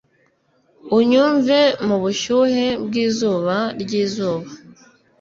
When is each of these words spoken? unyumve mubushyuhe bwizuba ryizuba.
unyumve 0.97 1.59
mubushyuhe 1.87 2.65
bwizuba 2.85 3.55
ryizuba. 3.81 4.49